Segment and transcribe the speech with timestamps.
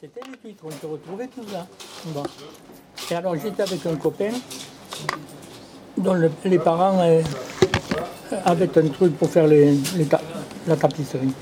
[0.00, 1.66] C'était les huîtres, on se retrouvait ça.
[2.06, 2.22] Bon.
[3.10, 4.30] Et alors j'étais avec un copain
[5.96, 7.22] dont le- les parents euh,
[8.44, 11.32] avaient un truc pour faire la tapisserie.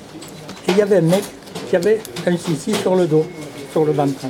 [0.69, 1.25] Et il y avait un mec
[1.69, 3.27] qui avait un sissi sur le dos,
[3.73, 4.21] sur le ventre.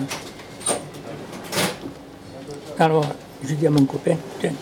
[2.79, 3.05] Alors,
[3.45, 4.53] je dis à mon copain, tiens,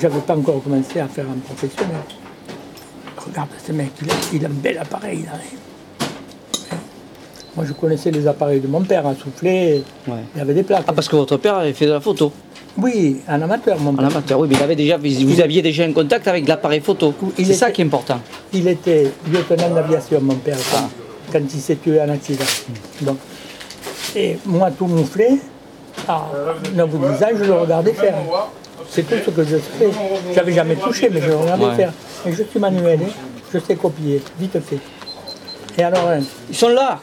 [0.00, 1.96] j'avais pas encore commencé à faire un professionnel.
[3.16, 3.92] Regarde ce mec,
[4.32, 5.22] il a, un bel appareil.
[5.22, 5.32] Là.
[7.58, 9.82] Moi, je connaissais les appareils de mon père à souffler.
[10.06, 10.14] Ouais.
[10.32, 10.84] Il y avait des plaques.
[10.86, 12.30] Ah, parce que votre père avait fait de la photo
[12.80, 14.06] Oui, un amateur, mon en père.
[14.06, 14.38] amateur.
[14.38, 17.12] Oui, mais il avait déjà, vous aviez déjà un contact avec l'appareil photo.
[17.36, 18.20] C'est ça qui est important.
[18.52, 20.88] Il était lieutenant d'aviation, mon père, quand,
[21.32, 22.44] quand il s'est tué en accident.
[23.00, 23.16] Donc,
[24.14, 25.40] et moi, tout mouflé,
[26.06, 26.28] à
[26.76, 28.14] 9 ou 10 ans, je le regardais faire.
[28.88, 29.90] C'est tout ce que je fais.
[30.32, 31.74] J'avais jamais touché, mais je le regardais Ouais.
[31.74, 31.92] faire.
[32.24, 33.00] Et je suis manuel,
[33.52, 34.78] je sais copier, vite fait.
[35.76, 36.20] Et alors, hein,
[36.50, 36.98] Ils sont là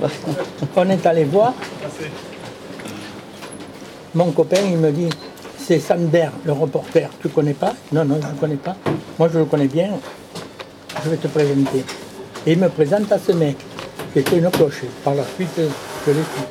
[0.76, 1.54] on est allé voir.
[4.14, 5.08] Mon copain, il me dit,
[5.58, 7.08] c'est Sander, le reporter.
[7.20, 7.74] Tu connais pas?
[7.92, 8.76] Non, non, je ne connais pas.
[9.18, 9.90] Moi, je le connais bien.
[11.04, 11.84] Je vais te présenter.
[12.46, 13.56] Et il me présente à ce mec,
[14.12, 14.82] qui était une cloche.
[15.02, 16.42] Par la suite, je l'ai su.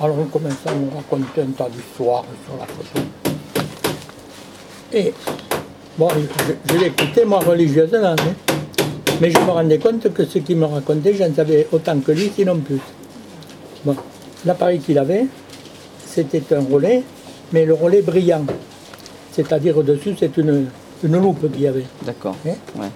[0.00, 3.06] Alors, on commence à nous raconter un tas d'histoires sur la photo.
[4.92, 5.14] Et,
[5.96, 8.14] bon, je, je l'écoutais, moi, religieusement.
[8.18, 8.49] hein.
[9.20, 12.30] Mais je me rendais compte que ce qu'il me racontait, j'en savais autant que lui,
[12.34, 12.80] sinon plus.
[13.84, 13.94] Bon,
[14.46, 15.26] l'appareil qu'il avait,
[16.06, 17.02] c'était un relais,
[17.52, 18.44] mais le relais brillant.
[19.32, 20.66] C'est-à-dire au-dessus, c'est une,
[21.04, 21.84] une loupe qu'il y avait.
[22.04, 22.36] D'accord.
[22.46, 22.86] Hein Ouais.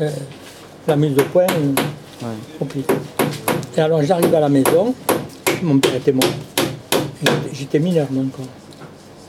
[0.00, 0.10] Euh,
[0.86, 1.74] la mise au point, euh,
[2.22, 2.28] Ouais.
[2.60, 2.94] compliqué.
[3.76, 4.94] Et alors j'arrive à la maison,
[5.62, 6.22] mon père était mort.
[7.52, 8.46] J'étais mineur moi encore.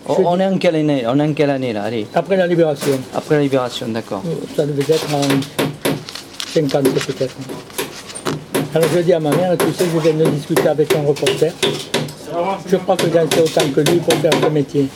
[0.08, 1.84] Oh, on est en quelle année On est en quelle année là?
[1.84, 4.22] Allez, Après la libération, après la libération, d'accord.
[4.56, 5.22] ça devait être en
[6.54, 7.36] 50 peut-être.
[8.76, 11.52] Alors je dis à ma mère, tu sais, je viens de discuter avec un reporter.
[12.68, 14.88] Je crois que j'en sais autant que lui pour faire ce métier.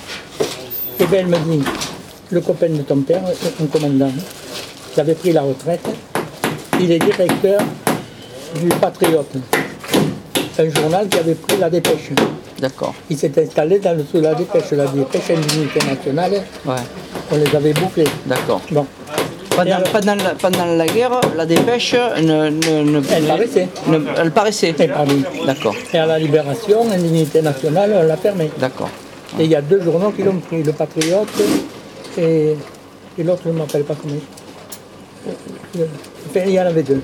[0.99, 1.63] Et bien elle me dit,
[2.31, 3.21] le copain de ton père,
[3.61, 4.11] un commandant,
[4.93, 5.85] qui avait pris la retraite,
[6.79, 7.61] il est directeur
[8.59, 9.31] du Patriote,
[10.59, 12.09] un journal qui avait pris la dépêche.
[12.59, 12.95] D'accord.
[13.11, 16.73] Il s'est installé dans le, sous la dépêche, la dépêche Indignité nationale, Ouais.
[17.31, 18.07] on les avait bouclés.
[18.25, 18.61] D'accord.
[18.71, 18.87] Bon,
[19.91, 23.67] Pendant, la, pendant la guerre, la dépêche ne, ne, ne- Elle paraissait.
[23.87, 24.73] ne- elle paraissait.
[25.45, 25.75] D'accord.
[25.93, 28.49] Et à la libération, Indignité nationale, on l'a fermé.
[28.59, 28.89] D'accord.
[29.39, 31.27] Et il y a deux journaux qui l'ont pris, le Patriote
[32.17, 32.55] et,
[33.17, 34.13] et l'autre, je ne m'appelle pas comment.
[34.15, 35.87] il- le-
[36.29, 37.01] Enfin, il y en avait deux.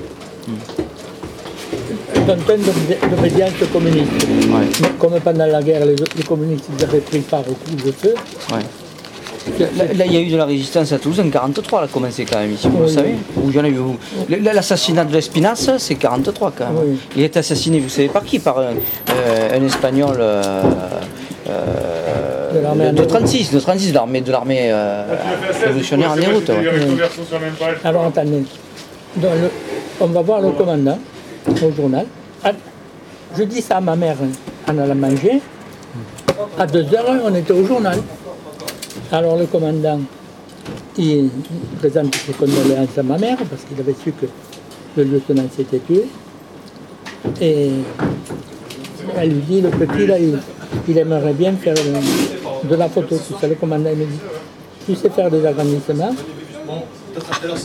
[2.28, 4.12] D'un ton d'obé- d'obédience communiste.
[4.50, 4.66] Ouais.
[4.82, 7.92] Mais comme pendant la guerre, les, les communistes ils avaient pris part au coup de
[7.92, 8.14] feu,
[8.52, 8.60] Ouais.
[9.60, 9.68] Là,
[9.98, 12.24] là, il y a eu de la résistance à Toulouse en 43, elle a commencé
[12.26, 12.94] quand même ici, vous Oui.
[12.94, 13.16] savez.
[13.38, 13.76] Ou il y en a eu.
[14.30, 16.74] Le- L'assassinat de l'Espinasse, c'est 43 quand même.
[16.92, 16.98] Oui.
[17.18, 18.40] Il est assassiné, vous savez par qui?
[18.40, 18.64] Par un,
[19.10, 20.62] euh, un Espagnol euh,
[21.50, 23.10] euh, De l'armée de, en de déroute.
[23.10, 25.04] 36, de 36, de l'armée de l'armée euh,
[25.66, 26.48] révolutionnaire en déroute.
[26.50, 27.76] ouais.
[27.84, 28.44] Alors attendez,
[29.18, 29.52] Donc, le-
[30.00, 31.00] on va voir le commandant
[31.50, 32.06] au journal.
[32.44, 32.52] Ah,
[33.38, 34.16] Je dis ça à ma mère
[34.70, 35.42] en allant manger.
[36.58, 37.98] À deux heures, on était au journal.
[39.14, 40.00] Alors le commandant,
[40.98, 41.30] il
[41.78, 44.26] présente ses condoléances à ma mère parce qu'il avait su que
[44.98, 46.06] le lieutenant s'était tué.
[47.40, 47.70] Et
[49.16, 50.40] elle lui dit, le petit là, il,
[50.88, 53.48] il aimerait bien faire de, de la photo, tout ça.
[53.48, 54.20] Le commandant il me dit,
[54.88, 56.16] tu sais faire des agrandissements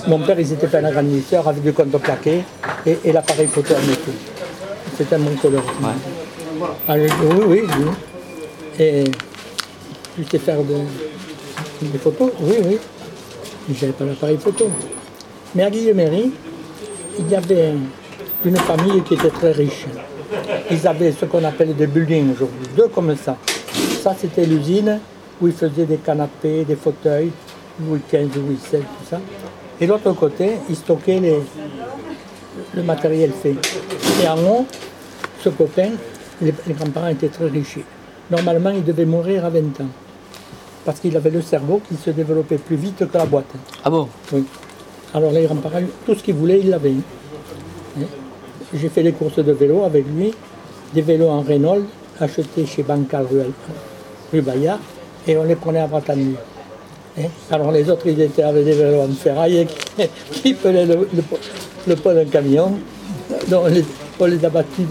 [0.07, 2.43] mon père, il s'était fait un agrandisseur avec du contreplaqué
[2.85, 4.13] et, et l'appareil photo en métier.
[4.99, 5.31] C'était mon
[6.99, 7.87] j'ai dit, oui, oui, oui.
[8.79, 9.05] Et
[10.15, 11.08] tu sais faire de-
[11.87, 12.31] des photos?
[12.41, 12.79] Oui, oui.
[13.75, 14.71] J'avais pas l'appareil photo.
[15.55, 16.31] Mais à Guillemery,
[17.19, 17.75] il y avait
[18.45, 19.87] une famille qui était très riche.
[20.71, 23.37] Ils avaient ce qu'on appelle des buildings aujourd'hui, deux comme ça.
[24.03, 25.01] Ça, c'était l'usine
[25.41, 27.31] où ils faisaient des canapés, des fauteuils,
[27.81, 29.21] Louis XV, Louis XVI, tout ça.
[29.81, 31.41] Et l'autre côté, ils stockaient les-
[32.75, 33.55] le matériel fait.
[34.23, 34.67] Et en haut,
[35.43, 35.91] ce copain,
[36.43, 37.79] les, les grands-parents étaient très riches.
[38.31, 39.89] Normalement, il devait mourir à 20 ans.
[40.89, 43.45] Parce qu'il avait le cerveau qui se développait plus vite que la boîte.
[43.85, 44.09] Ah bon?
[44.33, 44.43] Oui.
[45.13, 46.95] Alors les grands-parents, tout ce qu'ils voulaient, ils l'avaient.
[47.99, 48.05] Hein?
[48.73, 50.33] J'ai fait des courses de vélo avec lui,
[50.95, 51.83] des vélos en Renault,
[52.19, 53.41] achetés chez Bancal rue,
[54.33, 54.79] rue Bayard,
[55.27, 56.33] et on les prenait à Bretagne.
[57.19, 57.25] Hein?
[57.51, 59.67] Alors les autres, ils étaient avec des vélos en ferraille
[60.33, 61.23] qui, prenaient le, le,
[61.87, 62.79] le poids d'un camion.
[63.49, 63.85] Donc on les,
[64.19, 64.87] on les a battus,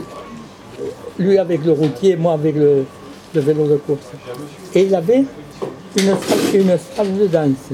[1.17, 2.85] lui avec le routier, moi avec le,
[3.33, 4.11] le vélo de course.
[4.75, 5.23] Et il avait
[5.95, 7.71] une salle, une salle de danse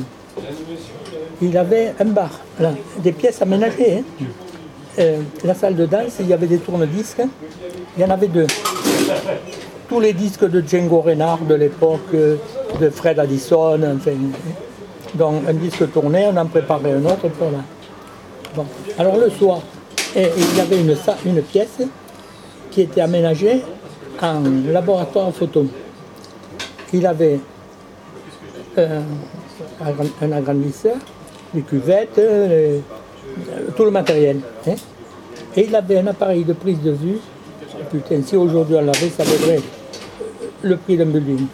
[1.41, 3.97] il avait un bar, là, des pièces aménagées.
[3.99, 4.25] hein.
[4.99, 7.23] euh, la salle de danse, il y avait des tourne-disques.
[7.97, 8.47] Il y en avait deux.
[9.89, 12.37] Tous les disques de Django Reinhardt de l'époque, euh,
[12.79, 14.11] de Fred Addison, enfin.
[15.15, 17.59] Donc un disque tournait, on en préparait un autre pour là.
[18.55, 18.65] Bon.
[18.97, 19.59] Alors le soir,
[20.15, 20.95] et il y avait une,
[21.25, 21.81] une pièce
[22.71, 23.61] qui était aménagée
[24.21, 25.67] en laboratoire photo.
[26.93, 27.39] Il avait
[28.77, 29.01] euh,
[30.21, 30.95] un agrandisseur,
[31.53, 32.79] des cuvettes, euh,
[33.49, 34.39] euh, tout le matériel.
[34.67, 34.75] hein.
[35.55, 37.17] Et il avait un appareil de prise de vue.
[37.91, 39.61] Putain, si aujourd'hui on l'avait, ça vaudrait
[40.63, 41.45] le prix d'un building.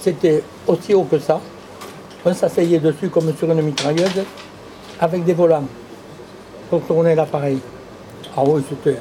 [0.00, 1.40] C'était aussi haut que ça.
[2.24, 4.24] On s'asseyait dessus comme sur une mitrailleuse
[5.00, 5.64] avec des volants
[6.68, 7.58] pour tourner l'appareil.
[8.36, 8.98] Ah oui, c'était.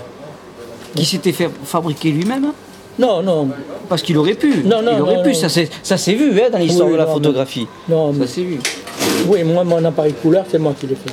[0.95, 2.51] Qui s'était fait fabriquer lui-même?
[2.99, 3.47] Non, non,
[3.87, 4.61] Parce qu'il aurait pu.
[4.65, 5.33] Non, non, il aurait non, pu.
[5.33, 7.67] Ça s'est vu hein, dans l'histoire Oui, de la photographie.
[7.87, 8.59] non, Ça s'est vu.
[9.27, 11.11] Oui, moi, mon appareil couleur, c'est moi qui l'ai fait.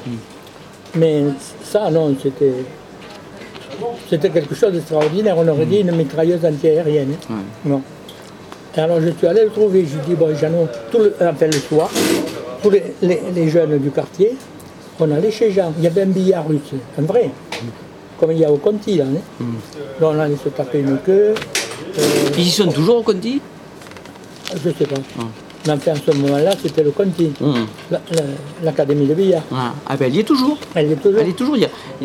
[0.96, 1.22] Mais
[1.64, 2.52] ça, non, c'était.
[4.08, 5.36] C'était quelque chose d'extraordinaire.
[5.38, 7.14] On aurait dit une mitrailleuse antiaérienne.
[7.30, 7.34] hein.
[7.64, 7.82] Non.
[8.76, 9.84] Et alors, je suis allé le trouver.
[9.90, 11.90] J'ai dit, bon, Jeannot, tout le, enfin, le soir,
[12.62, 14.34] tous les, les- les jeunes du quartier,
[14.98, 15.72] on allait chez Jean.
[15.78, 17.30] Il y avait un billard russe, un vrai,
[18.18, 19.04] comme il y a au Conti, là.
[19.04, 19.44] hein.
[20.00, 21.34] Donc, on allait se taper une queue.
[21.98, 22.02] Euh,
[22.36, 23.40] Ils y sont toujours au Conti
[24.64, 24.94] je sais pas.
[25.66, 27.66] Mais enfin, à ce moment-là, c'était le Conti, Hum.
[27.90, 28.22] la- la-
[28.62, 29.42] l'académie de billard.
[29.52, 30.56] Ah, ah ben elle y est toujours.
[30.76, 31.20] Elle est toujours.
[31.20, 31.56] Elle est toujours.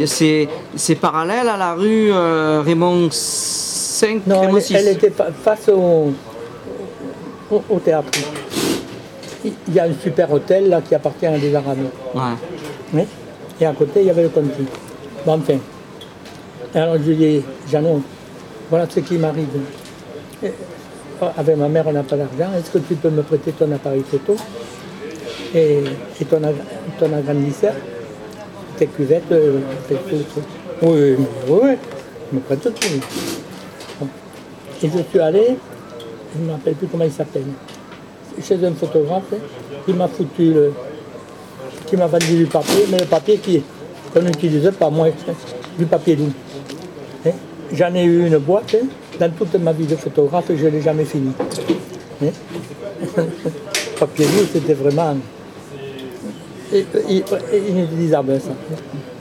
[0.08, 4.74] c'est, c'est parallèle à la rue euh, Raymond 5, Non, Raymond elle, 6.
[4.74, 6.12] elle était fa- face au,
[7.52, 8.10] au, au théâtre.
[9.46, 11.78] Il y a un super hôtel là qui appartient à des Arabes.
[12.16, 12.22] Ouais.
[12.94, 13.02] Oui.
[13.60, 14.66] Et à côté, il y avait le Conti.
[15.26, 15.58] Bon, enfin.
[16.74, 17.42] Et alors je lui dis,
[17.72, 18.02] Jeannot,
[18.70, 19.46] voilà ce qui m'arrive.
[20.44, 22.52] Oh, Avec ma mère, on n'a pas d'argent.
[22.58, 24.36] Est-ce que tu peux me prêter ton appareil photo
[25.54, 25.84] et,
[26.30, 26.56] ton, ag-
[27.00, 27.74] ton agrandisseur?
[28.78, 29.96] Tes cuvettes, euh, tes.
[30.82, 31.70] Oui, oui, oui.
[32.32, 32.72] Je me prête tout.
[34.84, 35.58] Et je suis allé,
[36.36, 37.44] je ne me rappelle plus comment il s'appelle,
[38.44, 39.34] chez un photographe,
[39.86, 40.74] qui m'a foutu le,
[41.86, 43.62] qui m'a vendu du papier, mais le papier qui
[44.12, 45.10] qu'on n'utilise pas, moi,
[45.78, 46.32] du papier doux.
[47.28, 47.32] Hein?
[47.72, 48.88] J'en ai eu une boîte, hein.
[49.22, 51.32] Dans toute ma vie de photographe, je ne l'ai jamais fini.
[52.24, 52.30] Hein?
[54.00, 55.16] papier doux, c'était vraiment
[56.74, 57.24] i- i-
[57.70, 58.52] inutilisable, ça.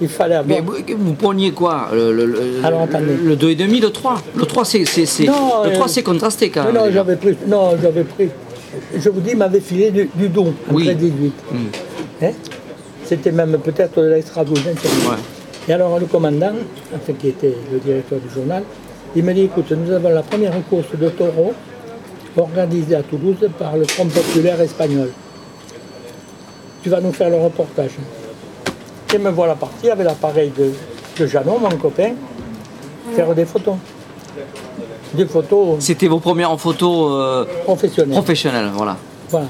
[0.00, 0.58] Il fallait avoir...
[0.58, 4.64] Mais vous, vous preniez quoi le, le, le, Alors, le 2,5, le 3 Le 3,
[4.64, 6.74] c'est, c'est, c'est- Non, le 3, euh, c'est contrasté quand même.
[6.74, 8.28] non, j'avais pris, non, j'avais pris,
[8.96, 10.94] je vous dis, il m'avait filé du, du don, Oui.
[10.94, 11.32] 18.
[12.22, 12.30] Hein?
[13.04, 14.58] C'était même peut-être de l'extra 12.
[14.66, 14.72] hein,
[15.10, 15.16] Ouais.
[15.68, 16.52] Et alors le commandant,
[16.94, 18.62] enfin, qui était le directeur du journal,
[19.16, 21.52] il me dit, écoute, nous avons la première course de taureau
[22.36, 25.10] organisée à Toulouse par le Front populaire espagnol.
[26.82, 27.90] Tu vas nous faire le reportage.
[29.12, 30.72] Et me voilà parti avec l'appareil de,
[31.18, 32.12] de mon copain,
[33.14, 33.74] faire des photos.
[35.12, 38.12] Des photos C'était vos premières photos euh, professionnelles.
[38.14, 38.96] professionnelles, voilà.
[39.28, 39.46] Voilà.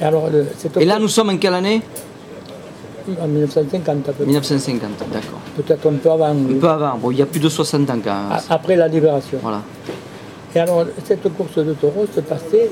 [0.00, 1.80] Et alors, le- cette Et là, photo- nous sommes en quelle année?
[3.22, 4.26] En 1950, à peu près.
[4.26, 4.80] 1950,
[5.12, 5.38] d'accord.
[5.56, 7.98] peut-être un peu avant, Un peu avant, bon, il y a plus de 60 ans
[8.02, 8.32] quand même.
[8.32, 9.38] a- après la libération.
[9.42, 9.62] Voilà.
[10.54, 12.70] Et alors, cette course de taureau se passait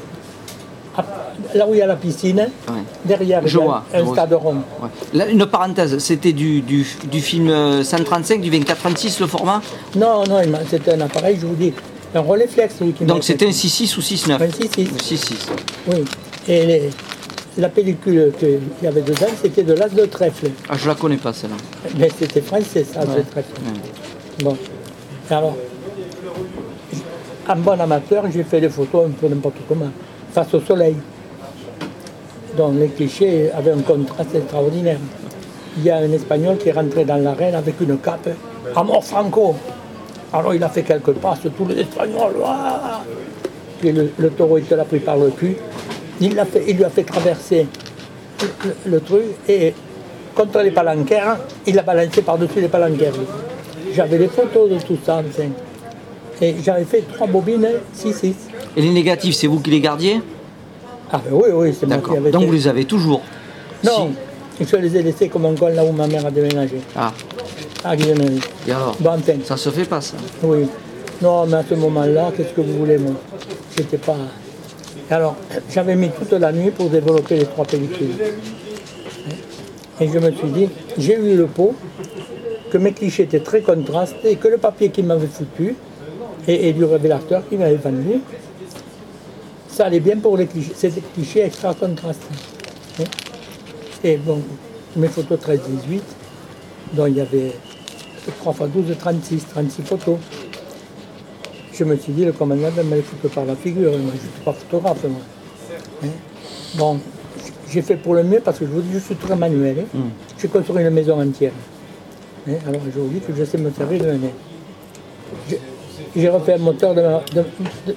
[1.54, 2.36] là où il y a la piscine,
[2.68, 2.74] Ouais.
[3.04, 4.56] derrière il Je y a vois, un stade rond.
[4.80, 4.88] Ouais.
[5.12, 9.60] Là, une parenthèse, c'était du, du, du film euh, 135, du 24-36 le format?
[9.96, 10.40] Non, non,
[10.70, 11.72] c'était un appareil, je vous dis,
[12.14, 12.76] un relais flex.
[13.00, 14.88] Donc c'était un 6-6 ou 6-9 Un 6-6.
[15.02, 15.34] 6-6.
[15.88, 16.04] Oui.
[16.48, 16.90] Et les-
[17.56, 20.50] la pellicule qu'il y avait dedans, c'était de l'as de trèfle.
[20.68, 21.56] Ah, je la connais pas celle-là.
[21.96, 23.52] Mais c'était français, ça, as de trèfle.
[24.42, 24.56] Bon.
[25.30, 25.56] Alors,
[27.48, 29.90] en bon amateur, j'ai fait des photos un peu n'importe comment,
[30.32, 30.96] face au soleil.
[32.56, 34.98] Donc les clichés avaient un contraste extraordinaire.
[35.76, 38.28] Il y a un Espagnol qui est rentré dans l'arène avec une cape,
[38.74, 39.54] à mort Franco.
[40.32, 42.34] Alors il a fait quelques passes, tous les Espagnols,
[43.80, 45.56] Puis le, le taureau, il te l'a pris par le cul.
[46.20, 47.66] Il, l'a fait, il lui a fait traverser
[48.86, 49.74] le, truc et
[50.34, 53.14] contre les palanquères, il l'a balancé par-dessus les palanquères.
[53.94, 55.48] J'avais des photos de tout ça, enfin.
[56.40, 57.66] Et j'avais fait trois bobines,
[57.96, 58.34] 6-6.
[58.76, 60.20] Et les négatifs, c'est vous qui les gardiez?
[61.12, 62.46] Ah ben oui, oui, c'est moi qui avais Donc fait.
[62.48, 63.20] vous les avez toujours
[63.84, 64.10] Non,
[64.60, 66.80] je les ai laissés comme un col là où ma mère a déménagé.
[66.96, 67.12] Ah,
[67.84, 68.40] À Guillemery.
[68.66, 68.96] et alors?
[68.98, 70.16] Bon, enfin, Ça se fait pas ça?
[70.42, 70.66] Oui.
[71.22, 73.12] Non, mais à ce moment-là, qu'est-ce que vous voulez, moi?
[73.76, 74.16] J'étais pas...
[75.14, 75.36] Alors,
[75.70, 78.16] j'avais mis toute la nuit pour développer les trois pellicules.
[80.00, 80.68] Et je me suis dit,
[80.98, 81.76] j'ai eu le pot,
[82.68, 85.76] que mes clichés étaient très contrastés, que le papier qui m'avait foutu,
[86.48, 88.22] et, et du révélateur qui m'avait vendu,
[89.68, 90.72] ça allait bien pour les clichés.
[90.74, 92.34] C'était des clichés extra contrastés.
[94.02, 94.42] Et bon,
[94.96, 96.00] mes photos 13-18,
[96.94, 97.52] dont il y avait
[98.40, 100.18] 3 x 12, 36, 36 photos.
[101.76, 103.90] Je me suis dit, le commandant va me les foutre par la figure.
[103.90, 105.20] Moi, je ne suis pas photographe, moi.
[106.04, 106.08] Hein?
[106.76, 106.98] Bon,
[107.70, 109.84] j'ai fait pour le mieux parce que je vous dis, je suis très manuel.
[109.94, 109.98] hein.
[110.40, 111.52] J'ai construit une maison entière.
[112.48, 114.28] Hein, Alors, je vous dis que je sais me servir de ma.
[116.16, 116.94] J'ai- refait un moteur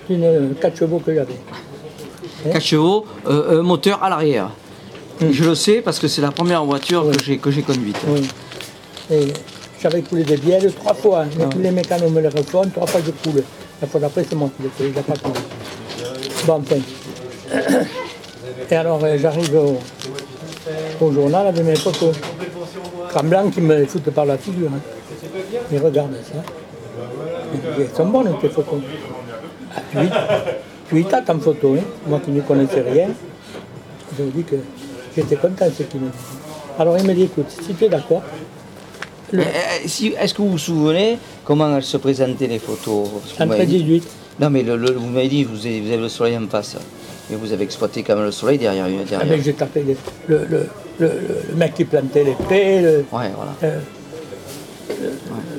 [0.10, 1.36] d'une 4 chevaux que j'avais.
[2.51, 4.50] 4 chevaux, euh, un moteur à l'arrière.
[5.22, 5.31] Hmm.
[5.31, 7.38] Je le sais parce que c'est la première voiture Oui.
[7.39, 7.98] que j'ai conduite.
[8.07, 8.27] Oui.
[9.12, 9.27] Et
[9.81, 11.25] j'avais coulé des bielles trois fois.
[11.51, 13.43] Tous les mécanos me les refont, trois fois je coule.
[13.81, 15.39] La fois d'après, c'est moi qui l'ai il n'a pas coulé.
[16.46, 16.75] Bon, enfin.
[18.69, 19.55] Et alors, euh, j'arrive
[21.00, 22.15] au, journal avec mes photos.
[23.10, 24.69] Tremblant qui me foutent par la figure.
[24.74, 24.79] hein.
[25.72, 26.39] Il regarde ça.
[27.53, 28.79] Il dit, elles sont bonnes tes photos.
[29.75, 30.10] Ah, tu, y,
[30.89, 31.84] tu y tâtes en photo, hein.
[32.07, 33.10] moi qui ne connaissais rien.
[34.17, 34.55] Je dis que
[35.15, 36.17] j'étais content de ce qu'il me dit.
[36.79, 38.24] Alors il me dit, écoute, si tu es d'accord,
[39.34, 43.07] Eh, eh, Est-ce que vous vous souvenez comment elles se présentaient les photos
[43.38, 44.03] vous dit- 18,
[44.39, 46.75] Non mais le- le- vous m'avez dit vous avez, vous avez le soleil en face.
[47.29, 48.86] Mais vous avez exploité quand même le soleil derrière.
[48.88, 49.27] ah derrière.
[49.27, 50.48] ben, j'ai tapé les- le,
[51.00, 51.10] le,
[51.55, 53.53] mec qui plantait les prés, le- Ouais, voilà.
[53.63, 53.79] euh,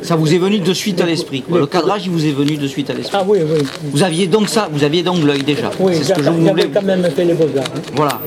[0.03, 1.45] Ça vous est venu de suite à l'esprit.
[1.53, 3.19] Le cadrage il vous est venu de suite à l'esprit.
[3.21, 3.59] ah oui, oui.
[3.93, 5.71] Vous aviez donc ça, vous aviez donc l'œil déjà.
[5.79, 7.65] Oui, c'est ce que je j'avais quand même fait les beaux-arts.
[7.77, 7.81] hein.
[7.95, 8.21] Voilà.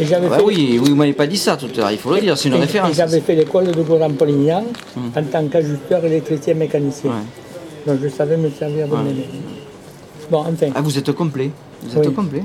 [0.00, 1.98] Et j'avais Bah fait, oui, oui, vous m'avez pas dit ça tout à l'heure, il
[1.98, 2.94] faut le dire, c'est une et- référence.
[2.96, 4.64] J'avais fait l'école de Grand-Polignan
[5.16, 7.10] en tant qu'ajusteur électricien mécanicien.
[7.10, 7.92] Ouais.
[7.92, 9.22] Donc je savais me servir de mes mains.
[10.30, 11.50] Bon, enfin, Ah, vous êtes complet.
[11.82, 12.42] Vous êtes complet.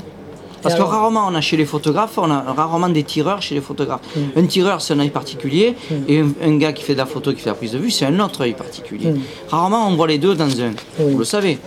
[0.61, 3.61] Parce que rarement on a chez les photographes, on a rarement des tireurs chez les
[3.61, 4.01] photographes.
[4.15, 4.39] Mm.
[4.39, 5.75] Un tireur c'est un œil particulier
[6.07, 7.91] et un, un gars qui fait de la photo, qui fait la prise de vue,
[7.91, 9.13] c'est un autre œil particulier.
[9.47, 10.71] Rarement on voit les deux dans un.
[10.99, 11.11] Oui.
[11.13, 11.59] Vous le savez.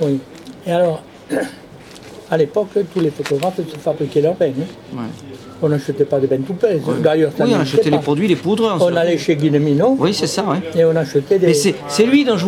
[0.00, 0.18] oui.
[0.66, 1.02] Et alors,
[2.30, 4.46] à l'époque, tous les photographes se fabriquaient leurs bains.
[4.46, 4.96] hein.
[4.96, 5.02] Ouais.
[5.62, 6.82] On n'achetait pas de bains tout faits.
[7.02, 8.70] D'ailleurs, Oui, on achetait les produits, les poudres.
[8.74, 10.58] on se- On allait chez Guinemino Oui, c'est ça, ouais.
[10.78, 11.46] et on achetait des.
[11.46, 12.44] Mais c'est lui dont je